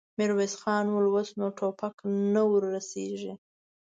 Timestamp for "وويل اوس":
0.89-1.29